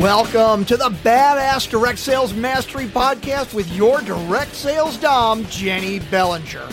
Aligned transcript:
Welcome 0.00 0.66
to 0.66 0.76
the 0.76 0.90
Badass 0.90 1.70
Direct 1.70 1.98
Sales 1.98 2.34
Mastery 2.34 2.84
Podcast 2.84 3.54
with 3.54 3.72
your 3.72 4.02
direct 4.02 4.54
sales 4.54 4.98
dom, 4.98 5.46
Jenny 5.46 6.00
Bellinger. 6.00 6.66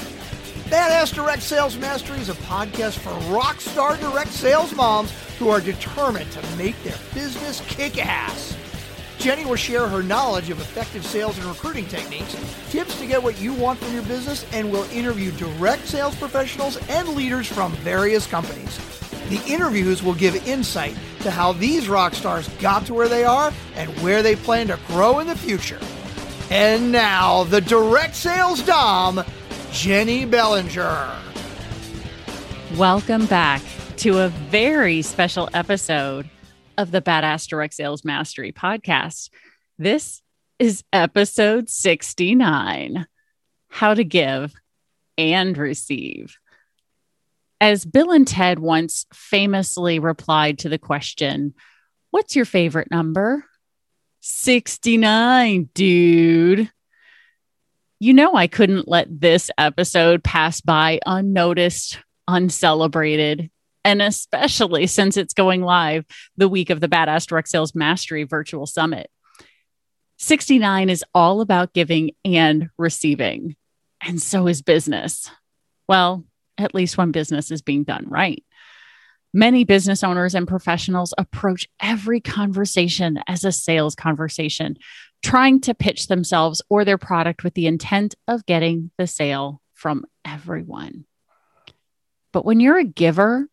Badass 0.66 1.14
Direct 1.14 1.42
Sales 1.42 1.78
Mastery 1.78 2.20
is 2.20 2.28
a 2.28 2.34
podcast 2.34 2.98
for 2.98 3.14
rock 3.34 3.62
star 3.62 3.96
direct 3.96 4.32
sales 4.32 4.76
moms 4.76 5.14
who 5.40 5.48
are 5.48 5.62
determined 5.62 6.30
to 6.34 6.58
make 6.58 6.76
their 6.84 6.98
business 7.14 7.62
kick 7.70 8.06
ass. 8.06 8.58
Jenny 9.20 9.46
will 9.46 9.56
share 9.56 9.88
her 9.88 10.04
knowledge 10.04 10.50
of 10.50 10.60
effective 10.60 11.06
sales 11.06 11.38
and 11.38 11.48
recruiting 11.48 11.86
techniques, 11.86 12.36
tips 12.72 13.00
to 13.00 13.08
get 13.08 13.24
what 13.24 13.40
you 13.40 13.54
want 13.54 13.80
from 13.80 13.94
your 13.94 14.04
business, 14.04 14.46
and 14.52 14.70
will 14.70 14.84
interview 14.92 15.32
direct 15.32 15.88
sales 15.88 16.16
professionals 16.16 16.76
and 16.90 17.08
leaders 17.08 17.48
from 17.48 17.72
various 17.72 18.28
companies. 18.28 18.78
The 19.34 19.52
interviews 19.52 20.04
will 20.04 20.14
give 20.14 20.48
insight 20.48 20.96
to 21.22 21.32
how 21.32 21.54
these 21.54 21.90
rock 21.90 22.14
stars 22.14 22.48
got 22.60 22.86
to 22.86 22.94
where 22.94 23.08
they 23.08 23.24
are 23.24 23.52
and 23.74 23.90
where 24.04 24.22
they 24.22 24.36
plan 24.36 24.68
to 24.68 24.78
grow 24.86 25.18
in 25.22 25.26
the 25.26 25.36
future. 25.36 25.80
And 26.52 26.92
now, 26.92 27.44
the 27.46 27.60
direct 27.60 28.14
sales 28.14 28.62
dom, 28.62 29.24
Jenny 29.72 30.26
Bellinger. 30.26 31.18
Welcome 32.76 33.26
back 33.26 33.64
to 33.98 34.20
a 34.20 34.30
very 34.30 35.02
special 35.02 35.50
episode 35.56 36.30
of 36.78 36.92
the 36.92 37.02
Badass 37.02 37.48
Direct 37.48 37.74
Sales 37.74 38.06
Mastery 38.06 38.52
podcast. 38.52 39.32
This 39.80 40.22
is 40.60 40.84
episode 40.94 41.72
69 41.72 43.08
How 43.70 43.96
to 43.96 44.04
Give 44.04 44.54
and 45.18 45.58
Receive. 45.58 46.38
As 47.64 47.86
Bill 47.86 48.12
and 48.12 48.28
Ted 48.28 48.60
once 48.60 49.06
famously 49.14 49.98
replied 49.98 50.60
to 50.60 50.68
the 50.68 50.78
question, 50.78 51.54
What's 52.12 52.36
your 52.36 52.44
favorite 52.44 52.92
number? 52.92 53.46
69, 54.20 55.70
dude. 55.74 56.70
You 58.02 58.14
know, 58.14 58.36
I 58.36 58.48
couldn't 58.48 58.90
let 58.90 59.08
this 59.22 59.50
episode 59.58 60.26
pass 60.26 60.60
by 60.60 61.00
unnoticed, 61.06 62.00
uncelebrated, 62.28 63.50
and 63.86 64.02
especially 64.02 64.86
since 64.86 65.16
it's 65.16 65.34
going 65.34 65.62
live 65.62 66.04
the 66.36 66.50
week 66.50 66.70
of 66.70 66.82
the 66.82 66.90
Badass 66.90 67.28
Direct 67.28 67.48
Sales 67.48 67.74
Mastery 67.74 68.26
Virtual 68.26 68.66
Summit. 68.66 69.10
69 70.18 70.90
is 70.90 71.06
all 71.16 71.40
about 71.40 71.72
giving 71.72 72.12
and 72.26 72.72
receiving, 72.78 73.56
and 74.02 74.22
so 74.22 74.48
is 74.48 74.62
business. 74.62 75.32
Well, 75.88 76.26
at 76.58 76.76
least 76.76 76.98
when 76.98 77.12
business 77.12 77.52
is 77.52 77.62
being 77.62 77.84
done 77.84 78.06
right. 78.08 78.44
Many 79.34 79.64
business 79.64 80.04
owners 80.04 80.36
and 80.36 80.48
professionals 80.48 81.14
approach 81.18 81.68
every 81.82 82.20
conversation 82.20 83.20
as 83.28 83.44
a 83.44 83.52
sales 83.52 83.96
conversation, 83.96 84.78
trying 85.24 85.60
to 85.62 85.74
pitch 85.74 86.08
themselves 86.08 86.62
or 86.70 86.86
their 86.86 87.00
product 87.00 87.44
with 87.44 87.56
the 87.56 87.66
intent 87.66 88.14
of 88.28 88.46
getting 88.46 88.92
the 88.98 89.08
sale 89.08 89.60
from 89.74 90.06
everyone. 90.24 91.06
But 92.32 92.46
when 92.46 92.60
you're 92.60 92.78
a 92.78 92.84
giver, 92.84 93.48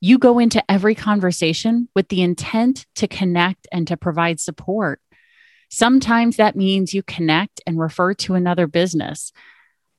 you 0.00 0.18
go 0.18 0.38
into 0.38 0.62
every 0.70 0.94
conversation 0.94 1.88
with 1.96 2.08
the 2.08 2.22
intent 2.22 2.86
to 2.96 3.08
connect 3.08 3.66
and 3.72 3.88
to 3.88 3.96
provide 3.96 4.38
support. 4.38 5.00
Sometimes 5.70 6.36
that 6.36 6.54
means 6.54 6.94
you 6.94 7.02
connect 7.02 7.60
and 7.66 7.80
refer 7.80 8.14
to 8.14 8.34
another 8.34 8.66
business. 8.66 9.32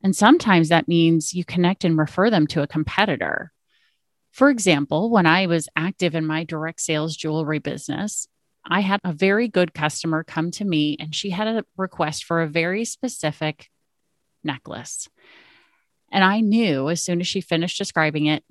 And 0.06 0.16
sometimes 0.16 0.70
that 0.70 0.88
means 0.88 1.34
you 1.34 1.44
connect 1.44 1.84
and 1.84 1.98
refer 1.98 2.30
them 2.30 2.46
to 2.48 2.62
a 2.62 2.68
competitor. 2.68 3.52
For 4.32 4.52
example, 4.52 5.10
when 5.10 5.26
I 5.26 5.48
was 5.48 5.68
active 5.76 6.14
in 6.14 6.28
my 6.28 6.44
direct 6.44 6.80
sales 6.80 7.18
jewelry 7.18 7.58
business, 7.58 8.28
I 8.64 8.82
had 8.82 9.00
a 9.04 9.12
very 9.12 9.48
good 9.48 9.74
customer 9.74 10.24
come 10.24 10.52
to 10.52 10.64
me 10.64 10.96
and 11.00 11.16
she 11.16 11.32
had 11.32 11.48
a 11.48 11.66
request 11.76 12.24
for 12.24 12.44
a 12.44 12.48
very 12.48 12.86
specific 12.86 13.72
necklace. 14.44 15.10
And 16.12 16.24
I 16.24 16.40
knew 16.42 16.88
as 16.88 17.02
soon 17.02 17.20
as 17.20 17.26
she 17.28 17.42
finished 17.42 17.80
describing 17.80 18.28
it, 18.28 18.44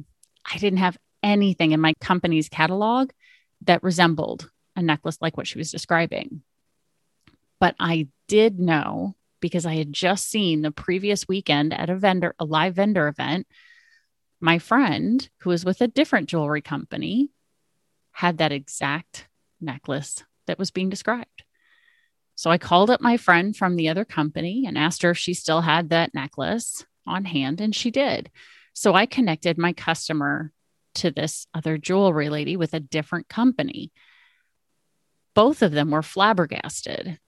I 0.53 0.59
didn't 0.59 0.81
have 0.81 0.99
anything 1.23 1.71
in 1.71 1.79
my 1.79 1.95
company's 2.01 2.49
catalog 2.49 3.11
that 3.61 3.85
resembled 3.85 4.51
a 4.75 4.83
necklace 4.83 5.19
like 5.21 5.37
what 5.37 5.47
she 5.47 5.59
was 5.59 5.71
describing. 5.71 6.43
But 7.61 7.77
I 7.79 8.09
did 8.27 8.59
know 8.59 9.15
because 9.45 9.67
I 9.67 9.75
had 9.75 9.93
just 9.93 10.31
seen 10.31 10.63
the 10.63 10.71
previous 10.71 11.29
weekend 11.29 11.75
at 11.75 11.91
a 11.91 11.97
vendor, 11.97 12.35
a 12.39 12.47
live 12.47 12.77
vendor 12.77 13.09
event. 13.09 13.47
My 14.41 14.59
friend, 14.59 15.29
who 15.41 15.51
was 15.51 15.67
with 15.67 15.83
a 15.83 15.87
different 15.87 16.31
jewelry 16.31 16.63
company, 16.63 17.29
had 18.13 18.39
that 18.39 18.53
exact 18.53 19.29
necklace 19.61 20.25
that 20.47 20.59
was 20.59 20.71
being 20.71 20.89
described. 20.89 21.45
So 22.37 22.51
I 22.51 22.57
called 22.57 22.89
up 22.89 23.03
my 23.03 23.19
friend 23.19 23.55
from 23.55 23.77
the 23.77 23.91
other 23.91 24.07
company 24.07 24.65
and 24.67 24.79
asked 24.79 25.03
her 25.03 25.11
if 25.11 25.19
she 25.19 25.35
still 25.35 25.61
had 25.61 25.91
that 25.91 26.15
necklace 26.15 26.87
on 27.07 27.27
hand, 27.27 27.61
and 27.61 27.75
she 27.75 27.91
did. 27.91 28.31
So 28.73 28.95
I 28.95 29.05
connected 29.05 29.59
my 29.59 29.75
customer 29.75 30.53
to 30.95 31.11
this 31.11 31.47
other 31.53 31.77
jewelry 31.77 32.31
lady 32.31 32.57
with 32.57 32.73
a 32.73 32.81
different 32.81 33.29
company. 33.29 33.93
Both 35.35 35.61
of 35.61 35.73
them 35.73 35.91
were 35.91 36.03
flabbergasted 36.03 37.19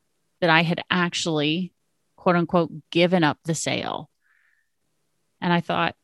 that 0.41 0.49
I 0.49 0.63
had 0.63 0.83
actually 0.91 1.75
quote 2.27 2.35
unquote 2.35 2.73
given 2.91 3.23
up 3.23 3.39
the 3.45 3.55
sale. 3.55 4.11
And 5.41 5.53
I 5.53 5.61
thought, 5.61 5.95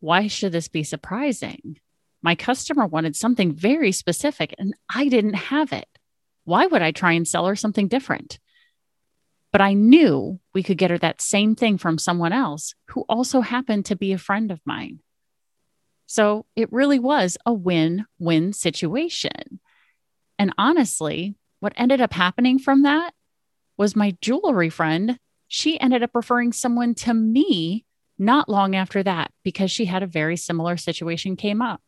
why 0.00 0.26
should 0.26 0.52
this 0.52 0.68
be 0.68 0.82
surprising? 0.82 1.78
My 2.20 2.34
customer 2.34 2.86
wanted 2.86 3.16
something 3.16 3.54
very 3.54 3.90
specific 3.90 4.54
and 4.58 4.74
I 4.94 5.08
didn't 5.08 5.32
have 5.32 5.72
it. 5.72 5.88
Why 6.44 6.66
would 6.66 6.82
I 6.82 6.92
try 6.92 7.12
and 7.12 7.26
sell 7.26 7.46
her 7.46 7.56
something 7.56 7.88
different? 7.88 8.38
But 9.50 9.62
I 9.62 9.72
knew 9.72 10.40
we 10.52 10.62
could 10.62 10.76
get 10.76 10.90
her 10.90 10.98
that 10.98 11.22
same 11.22 11.56
thing 11.56 11.78
from 11.78 11.96
someone 11.96 12.34
else 12.34 12.74
who 12.88 13.06
also 13.08 13.40
happened 13.40 13.86
to 13.86 13.96
be 13.96 14.12
a 14.12 14.18
friend 14.18 14.50
of 14.50 14.60
mine. 14.66 14.98
So 16.04 16.44
it 16.54 16.70
really 16.70 16.98
was 16.98 17.38
a 17.46 17.52
win 17.54 18.04
win 18.18 18.52
situation. 18.52 19.58
And 20.38 20.52
honestly, 20.58 21.36
what 21.60 21.72
ended 21.78 22.02
up 22.02 22.12
happening 22.12 22.58
from 22.58 22.82
that 22.82 23.14
was 23.76 23.96
my 23.96 24.16
jewelry 24.20 24.70
friend. 24.70 25.18
She 25.48 25.78
ended 25.80 26.02
up 26.02 26.10
referring 26.14 26.52
someone 26.52 26.94
to 26.96 27.14
me 27.14 27.84
not 28.18 28.48
long 28.48 28.74
after 28.74 29.02
that 29.02 29.30
because 29.42 29.70
she 29.70 29.86
had 29.86 30.02
a 30.02 30.06
very 30.06 30.36
similar 30.36 30.76
situation 30.76 31.36
came 31.36 31.60
up. 31.60 31.80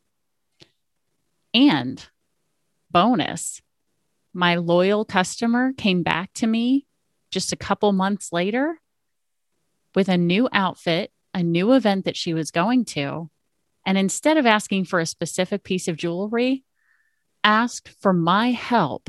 And 1.55 2.05
bonus, 2.91 3.63
my 4.33 4.57
loyal 4.57 5.05
customer 5.05 5.73
came 5.73 6.03
back 6.03 6.33
to 6.35 6.47
me 6.47 6.87
just 7.31 7.53
a 7.53 7.57
couple 7.57 7.93
months 7.93 8.33
later 8.33 8.81
with 9.95 10.09
a 10.09 10.19
new 10.19 10.49
outfit, 10.53 11.11
a 11.33 11.43
new 11.43 11.73
event 11.73 12.05
that 12.05 12.17
she 12.17 12.35
was 12.35 12.51
going 12.51 12.85
to. 12.85 13.31
And 13.87 13.97
instead 13.97 14.37
of 14.37 14.47
asking 14.47 14.85
for 14.85 15.01
a 15.01 15.07
specific 15.07 15.63
piece 15.63 15.89
of 15.89 15.97
jewelry, 15.97 16.65
asked 17.45 17.89
for 17.89 18.13
my 18.13 18.51
help 18.51 19.09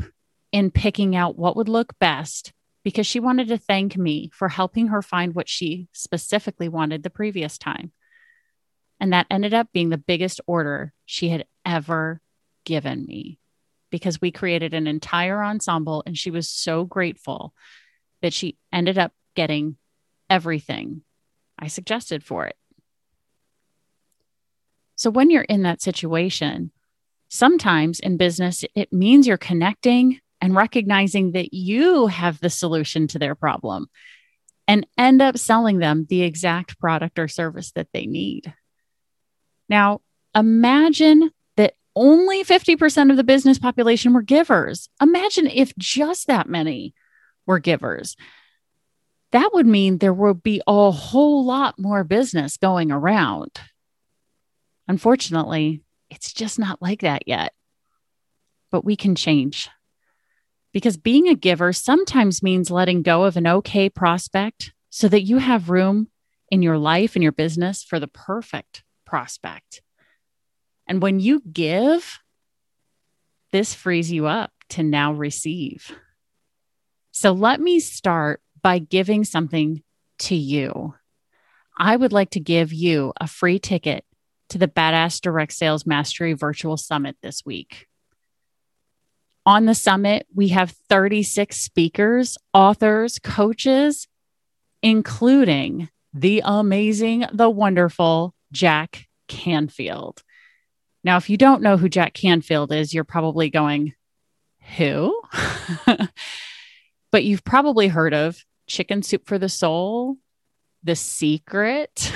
in 0.52 0.72
picking 0.72 1.16
out 1.16 1.38
what 1.38 1.56
would 1.56 1.68
look 1.68 1.98
best 2.00 2.54
because 2.88 3.06
she 3.06 3.20
wanted 3.20 3.50
to 3.50 3.58
thank 3.58 3.98
me 3.98 4.30
for 4.34 4.48
helping 4.48 4.88
her 4.88 5.02
find 5.02 5.36
what 5.36 5.50
she 5.50 5.90
specifically 5.92 6.70
wanted 6.70 7.04
the 7.04 7.10
previous 7.10 7.58
time. 7.58 7.92
And 8.98 9.12
that 9.12 9.28
ended 9.30 9.54
up 9.54 9.68
being 9.74 9.90
the 9.90 9.98
biggest 9.98 10.40
order 10.48 10.94
she 11.06 11.28
had 11.28 11.44
ever 11.66 12.22
given 12.64 13.06
me 13.06 13.40
because 13.90 14.22
we 14.22 14.32
created 14.32 14.74
an 14.74 14.88
entire 14.88 15.44
ensemble 15.44 16.02
and 16.06 16.18
she 16.18 16.32
was 16.32 16.48
so 16.48 16.86
grateful 16.86 17.54
that 18.22 18.32
she 18.32 18.58
ended 18.72 18.98
up 18.98 19.12
getting 19.36 19.76
everything 20.30 21.02
I 21.60 21.68
suggested 21.68 22.24
for 22.24 22.46
it. 22.46 22.56
So 24.96 25.10
when 25.10 25.30
you're 25.30 25.42
in 25.42 25.64
that 25.64 25.82
situation, 25.82 26.72
sometimes 27.28 28.00
in 28.00 28.16
business, 28.16 28.64
it 28.76 28.94
means 28.94 29.28
you're 29.28 29.36
connecting 29.36 30.22
and 30.48 30.56
recognizing 30.56 31.34
that 31.34 31.54
you 31.54 32.08
have 32.08 32.40
the 32.40 32.50
solution 32.50 33.06
to 33.06 33.20
their 33.20 33.36
problem 33.36 33.90
and 34.66 34.88
end 34.98 35.22
up 35.22 35.38
selling 35.38 35.80
them 35.80 36.06
the 36.08 36.22
exact 36.22 36.80
product 36.80 37.20
or 37.20 37.28
service 37.28 37.74
that 37.74 37.90
they 37.92 38.06
need. 38.06 38.54
Now, 39.68 40.00
imagine 40.34 41.32
that 41.58 41.74
only 41.98 42.46
50% 42.46 43.12
of 43.12 43.18
the 43.18 43.26
business 43.26 43.60
population 43.60 44.14
were 44.14 44.22
givers. 44.22 44.88
Imagine 45.02 45.48
if 45.48 45.76
just 45.78 46.28
that 46.28 46.48
many 46.48 46.94
were 47.46 47.60
givers. 47.60 48.16
That 49.34 49.50
would 49.52 49.68
mean 49.68 49.98
there 49.98 50.14
would 50.14 50.42
be 50.42 50.62
a 50.66 50.92
whole 50.92 51.46
lot 51.46 51.78
more 51.78 52.06
business 52.06 52.56
going 52.56 52.90
around. 52.90 53.60
Unfortunately, 54.88 55.82
it's 56.10 56.32
just 56.32 56.58
not 56.58 56.82
like 56.82 57.02
that 57.02 57.28
yet. 57.28 57.52
But 58.72 58.86
we 58.86 58.96
can 58.96 59.16
change 59.16 59.70
because 60.78 60.96
being 60.96 61.28
a 61.28 61.34
giver 61.34 61.74
sometimes 61.74 62.44
means 62.44 62.70
letting 62.70 63.02
go 63.02 63.24
of 63.24 63.36
an 63.36 63.48
okay 63.48 63.90
prospect 63.90 64.74
so 64.92 65.08
that 65.08 65.24
you 65.24 65.40
have 65.40 65.72
room 65.72 66.08
in 66.52 66.62
your 66.62 66.78
life 66.78 67.16
and 67.16 67.24
your 67.24 67.32
business 67.32 67.84
for 67.84 68.00
the 68.00 68.08
perfect 68.08 68.84
prospect. 69.04 69.82
And 70.86 71.02
when 71.02 71.20
you 71.20 71.42
give, 71.52 72.20
this 73.52 73.74
frees 73.74 74.12
you 74.12 74.28
up 74.28 74.52
to 74.70 74.84
now 74.84 75.14
receive. 75.14 75.92
So 77.10 77.32
let 77.32 77.60
me 77.60 77.80
start 77.80 78.40
by 78.62 78.78
giving 78.78 79.24
something 79.24 79.82
to 80.20 80.36
you. 80.36 80.94
I 81.76 81.96
would 81.96 82.14
like 82.14 82.30
to 82.30 82.40
give 82.40 82.72
you 82.72 83.14
a 83.20 83.26
free 83.26 83.58
ticket 83.58 84.06
to 84.50 84.60
the 84.60 84.68
Badass 84.68 85.22
Direct 85.22 85.54
Sales 85.54 85.88
Mastery 85.88 86.34
Virtual 86.34 86.78
Summit 86.78 87.18
this 87.24 87.44
week. 87.44 87.88
On 89.48 89.64
the 89.64 89.76
summit, 89.76 90.28
we 90.36 90.50
have 90.50 90.76
36 90.90 91.58
speakers, 91.58 92.38
authors, 92.54 93.18
coaches, 93.18 94.06
including 94.84 95.88
the 96.14 96.42
amazing, 96.44 97.24
the 97.32 97.50
wonderful 97.50 98.36
Jack 98.52 99.08
Canfield. 99.30 100.22
Now, 101.06 101.16
if 101.16 101.30
you 101.30 101.38
don't 101.38 101.62
know 101.62 101.78
who 101.78 101.88
Jack 101.88 102.14
Canfield 102.14 102.74
is, 102.74 102.94
you're 102.94 103.06
probably 103.06 103.50
going, 103.50 103.94
Who? 104.76 105.18
but 107.14 107.24
you've 107.24 107.46
probably 107.46 107.88
heard 107.88 108.14
of 108.14 108.44
Chicken 108.68 109.02
Soup 109.02 109.26
for 109.26 109.40
the 109.40 109.48
Soul, 109.48 110.18
The 110.84 110.98
Secret. 110.98 112.12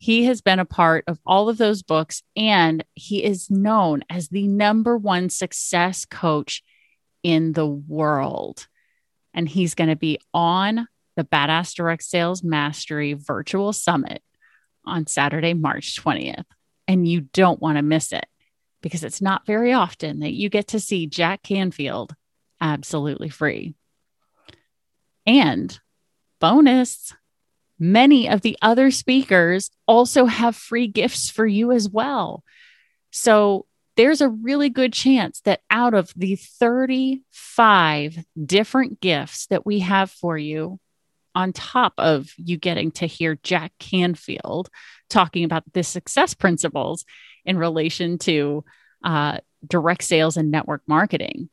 He 0.00 0.24
has 0.24 0.40
been 0.40 0.58
a 0.58 0.64
part 0.64 1.04
of 1.06 1.20
all 1.26 1.50
of 1.50 1.58
those 1.58 1.82
books, 1.82 2.22
and 2.34 2.82
he 2.94 3.22
is 3.22 3.50
known 3.50 4.02
as 4.08 4.28
the 4.28 4.48
number 4.48 4.96
one 4.96 5.28
success 5.28 6.06
coach 6.06 6.62
in 7.22 7.52
the 7.52 7.66
world. 7.66 8.66
And 9.34 9.46
he's 9.46 9.74
going 9.74 9.90
to 9.90 9.96
be 9.96 10.18
on 10.32 10.88
the 11.16 11.24
Badass 11.24 11.74
Direct 11.74 12.02
Sales 12.02 12.42
Mastery 12.42 13.12
Virtual 13.12 13.74
Summit 13.74 14.22
on 14.86 15.06
Saturday, 15.06 15.52
March 15.52 16.02
20th. 16.02 16.46
And 16.88 17.06
you 17.06 17.20
don't 17.20 17.60
want 17.60 17.76
to 17.76 17.82
miss 17.82 18.10
it 18.10 18.24
because 18.80 19.04
it's 19.04 19.20
not 19.20 19.44
very 19.44 19.74
often 19.74 20.20
that 20.20 20.32
you 20.32 20.48
get 20.48 20.68
to 20.68 20.80
see 20.80 21.06
Jack 21.08 21.42
Canfield 21.42 22.14
absolutely 22.58 23.28
free. 23.28 23.74
And 25.26 25.78
bonus, 26.40 27.12
many 27.80 28.28
of 28.28 28.42
the 28.42 28.56
other 28.60 28.90
speakers 28.90 29.70
also 29.88 30.26
have 30.26 30.54
free 30.54 30.86
gifts 30.86 31.30
for 31.30 31.46
you 31.46 31.72
as 31.72 31.88
well. 31.88 32.44
So 33.10 33.66
there's 33.96 34.20
a 34.20 34.28
really 34.28 34.68
good 34.68 34.92
chance 34.92 35.40
that 35.40 35.62
out 35.70 35.94
of 35.94 36.12
the 36.14 36.36
35 36.36 38.24
different 38.46 39.00
gifts 39.00 39.46
that 39.46 39.66
we 39.66 39.80
have 39.80 40.10
for 40.10 40.38
you, 40.38 40.78
on 41.34 41.52
top 41.52 41.94
of 41.96 42.32
you 42.36 42.56
getting 42.56 42.90
to 42.90 43.06
hear 43.06 43.38
Jack 43.42 43.72
Canfield 43.78 44.68
talking 45.08 45.44
about 45.44 45.64
the 45.72 45.82
success 45.82 46.34
principles 46.34 47.04
in 47.44 47.56
relation 47.56 48.18
to 48.18 48.64
uh, 49.04 49.38
direct 49.66 50.04
sales 50.04 50.36
and 50.36 50.50
network 50.50 50.82
marketing. 50.86 51.48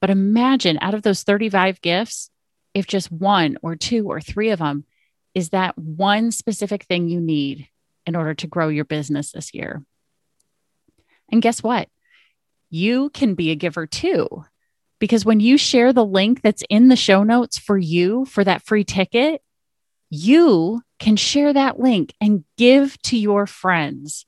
But 0.00 0.10
imagine 0.10 0.78
out 0.80 0.94
of 0.94 1.02
those 1.02 1.22
35 1.22 1.80
gifts, 1.80 2.30
if 2.74 2.86
just 2.86 3.10
one 3.10 3.56
or 3.62 3.76
two 3.76 4.10
or 4.10 4.20
three 4.20 4.50
of 4.50 4.58
them 4.58 4.84
is 5.34 5.50
that 5.50 5.76
one 5.76 6.30
specific 6.30 6.84
thing 6.84 7.08
you 7.08 7.20
need 7.20 7.68
in 8.06 8.16
order 8.16 8.34
to 8.34 8.46
grow 8.46 8.68
your 8.68 8.84
business 8.84 9.32
this 9.32 9.52
year. 9.54 9.84
And 11.30 11.42
guess 11.42 11.62
what? 11.62 11.88
You 12.70 13.10
can 13.10 13.34
be 13.34 13.50
a 13.50 13.56
giver 13.56 13.86
too. 13.86 14.44
Because 15.00 15.24
when 15.24 15.40
you 15.40 15.58
share 15.58 15.92
the 15.92 16.04
link 16.04 16.40
that's 16.40 16.62
in 16.70 16.88
the 16.88 16.96
show 16.96 17.24
notes 17.24 17.58
for 17.58 17.76
you 17.76 18.24
for 18.24 18.44
that 18.44 18.62
free 18.62 18.84
ticket, 18.84 19.42
you 20.08 20.82
can 20.98 21.16
share 21.16 21.52
that 21.52 21.80
link 21.80 22.14
and 22.20 22.44
give 22.56 22.96
to 23.02 23.18
your 23.18 23.46
friends 23.46 24.26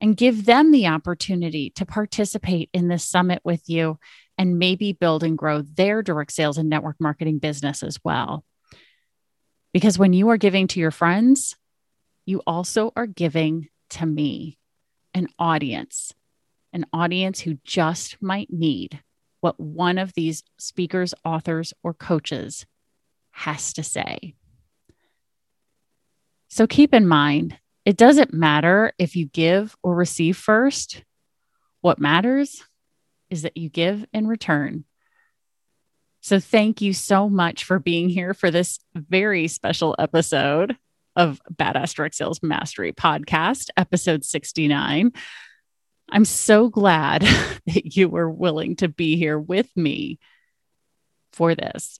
and 0.00 0.16
give 0.16 0.44
them 0.44 0.72
the 0.72 0.88
opportunity 0.88 1.70
to 1.70 1.86
participate 1.86 2.68
in 2.72 2.88
this 2.88 3.04
summit 3.04 3.40
with 3.44 3.68
you 3.68 3.98
and 4.36 4.58
maybe 4.58 4.92
build 4.92 5.22
and 5.22 5.38
grow 5.38 5.62
their 5.62 6.02
direct 6.02 6.32
sales 6.32 6.58
and 6.58 6.68
network 6.68 6.96
marketing 6.98 7.38
business 7.38 7.82
as 7.82 7.98
well. 8.02 8.44
Because 9.72 9.98
when 9.98 10.12
you 10.12 10.28
are 10.28 10.36
giving 10.36 10.66
to 10.68 10.80
your 10.80 10.90
friends, 10.90 11.56
you 12.26 12.42
also 12.46 12.92
are 12.94 13.06
giving 13.06 13.68
to 13.90 14.06
me, 14.06 14.58
an 15.14 15.28
audience, 15.38 16.14
an 16.72 16.86
audience 16.92 17.40
who 17.40 17.58
just 17.64 18.22
might 18.22 18.50
need 18.50 19.02
what 19.40 19.58
one 19.58 19.98
of 19.98 20.14
these 20.14 20.42
speakers, 20.58 21.14
authors, 21.24 21.74
or 21.82 21.92
coaches 21.92 22.64
has 23.32 23.72
to 23.74 23.82
say. 23.82 24.34
So 26.48 26.66
keep 26.66 26.94
in 26.94 27.08
mind, 27.08 27.58
it 27.84 27.96
doesn't 27.96 28.32
matter 28.32 28.92
if 28.98 29.16
you 29.16 29.26
give 29.26 29.76
or 29.82 29.94
receive 29.94 30.36
first. 30.36 31.02
What 31.80 31.98
matters 31.98 32.62
is 33.30 33.42
that 33.42 33.56
you 33.56 33.68
give 33.68 34.06
in 34.12 34.26
return. 34.26 34.84
So, 36.24 36.38
thank 36.38 36.80
you 36.80 36.92
so 36.92 37.28
much 37.28 37.64
for 37.64 37.80
being 37.80 38.08
here 38.08 38.32
for 38.32 38.52
this 38.52 38.78
very 38.94 39.48
special 39.48 39.96
episode 39.98 40.76
of 41.16 41.40
Badass 41.52 41.94
Direct 41.96 42.14
Sales 42.14 42.40
Mastery 42.44 42.92
Podcast, 42.92 43.70
episode 43.76 44.24
69. 44.24 45.10
I'm 46.12 46.24
so 46.24 46.68
glad 46.68 47.22
that 47.66 47.96
you 47.96 48.08
were 48.08 48.30
willing 48.30 48.76
to 48.76 48.88
be 48.88 49.16
here 49.16 49.36
with 49.36 49.68
me 49.74 50.20
for 51.32 51.56
this. 51.56 51.98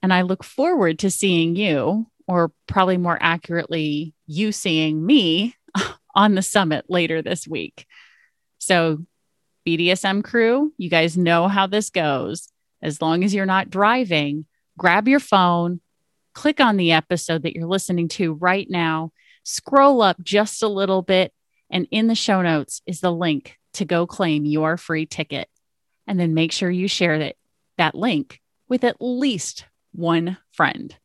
And 0.00 0.12
I 0.12 0.22
look 0.22 0.44
forward 0.44 1.00
to 1.00 1.10
seeing 1.10 1.56
you, 1.56 2.06
or 2.28 2.52
probably 2.68 2.98
more 2.98 3.18
accurately, 3.20 4.14
you 4.28 4.52
seeing 4.52 5.04
me 5.04 5.56
on 6.14 6.36
the 6.36 6.42
summit 6.42 6.84
later 6.88 7.20
this 7.20 7.48
week. 7.48 7.84
So, 8.58 9.04
BDSM 9.66 10.22
crew, 10.22 10.72
you 10.78 10.88
guys 10.88 11.18
know 11.18 11.48
how 11.48 11.66
this 11.66 11.90
goes. 11.90 12.48
As 12.82 13.02
long 13.02 13.24
as 13.24 13.34
you're 13.34 13.46
not 13.46 13.70
driving, 13.70 14.46
grab 14.76 15.08
your 15.08 15.20
phone, 15.20 15.80
click 16.34 16.60
on 16.60 16.76
the 16.76 16.92
episode 16.92 17.42
that 17.42 17.54
you're 17.54 17.66
listening 17.66 18.08
to 18.08 18.34
right 18.34 18.68
now, 18.70 19.12
scroll 19.42 20.02
up 20.02 20.22
just 20.22 20.62
a 20.62 20.68
little 20.68 21.02
bit, 21.02 21.32
and 21.70 21.86
in 21.90 22.06
the 22.06 22.14
show 22.14 22.42
notes 22.42 22.80
is 22.86 23.00
the 23.00 23.12
link 23.12 23.58
to 23.74 23.84
go 23.84 24.06
claim 24.06 24.44
your 24.44 24.76
free 24.76 25.06
ticket. 25.06 25.48
And 26.06 26.18
then 26.18 26.34
make 26.34 26.52
sure 26.52 26.70
you 26.70 26.88
share 26.88 27.18
that, 27.18 27.36
that 27.76 27.94
link 27.94 28.40
with 28.68 28.84
at 28.84 28.96
least 29.00 29.66
one 29.92 30.38
friend. 30.52 30.96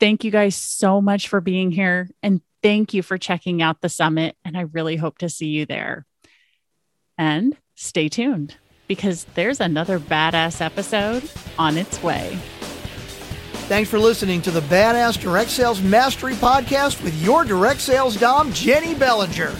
Thank 0.00 0.24
you 0.24 0.30
guys 0.30 0.56
so 0.56 1.00
much 1.00 1.28
for 1.28 1.40
being 1.40 1.70
here. 1.70 2.10
And 2.22 2.40
thank 2.62 2.94
you 2.94 3.02
for 3.02 3.18
checking 3.18 3.62
out 3.62 3.80
the 3.80 3.88
summit. 3.88 4.36
And 4.44 4.56
I 4.56 4.62
really 4.62 4.96
hope 4.96 5.18
to 5.18 5.28
see 5.28 5.48
you 5.48 5.66
there. 5.66 6.04
And 7.16 7.56
stay 7.76 8.08
tuned 8.08 8.56
because 8.88 9.24
there's 9.34 9.60
another 9.60 9.98
badass 9.98 10.60
episode 10.60 11.28
on 11.58 11.78
its 11.78 12.02
way. 12.02 12.38
Thanks 13.68 13.88
for 13.88 13.98
listening 13.98 14.42
to 14.42 14.50
the 14.50 14.60
Badass 14.60 15.18
Direct 15.20 15.48
Sales 15.48 15.80
Mastery 15.80 16.34
Podcast 16.34 17.02
with 17.02 17.14
your 17.22 17.44
direct 17.44 17.80
sales 17.80 18.16
dom, 18.16 18.52
Jenny 18.52 18.94
Bellinger. 18.94 19.52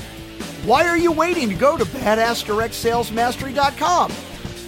Why 0.64 0.86
are 0.86 0.98
you 0.98 1.12
waiting 1.12 1.48
to 1.48 1.54
go 1.54 1.78
to 1.78 1.84
badassdirectsalesmastery.com? 1.84 4.12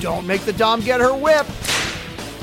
Don't 0.01 0.27
make 0.27 0.41
the 0.43 0.53
dom 0.55 0.81
get 0.81 1.01
her 1.01 1.15
whip. 1.15 1.47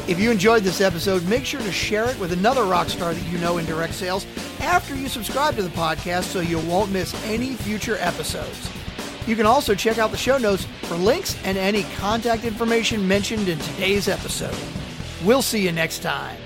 If 0.07 0.19
you 0.19 0.31
enjoyed 0.31 0.63
this 0.63 0.81
episode, 0.81 1.27
make 1.27 1.45
sure 1.45 1.61
to 1.61 1.71
share 1.71 2.09
it 2.09 2.19
with 2.19 2.33
another 2.33 2.63
rock 2.65 2.89
star 2.89 3.13
that 3.13 3.31
you 3.31 3.37
know 3.37 3.57
in 3.57 3.65
direct 3.65 3.93
sales 3.93 4.25
after 4.59 4.95
you 4.95 5.07
subscribe 5.07 5.55
to 5.55 5.63
the 5.63 5.69
podcast 5.69 6.23
so 6.23 6.39
you 6.39 6.59
won't 6.59 6.91
miss 6.91 7.13
any 7.25 7.53
future 7.53 7.97
episodes. 7.99 8.69
You 9.31 9.37
can 9.37 9.45
also 9.45 9.73
check 9.73 9.97
out 9.97 10.11
the 10.11 10.17
show 10.17 10.37
notes 10.37 10.65
for 10.81 10.95
links 10.95 11.37
and 11.45 11.57
any 11.57 11.83
contact 11.95 12.43
information 12.43 13.07
mentioned 13.07 13.47
in 13.47 13.57
today's 13.59 14.09
episode. 14.09 14.53
We'll 15.23 15.41
see 15.41 15.63
you 15.63 15.71
next 15.71 15.99
time. 15.99 16.37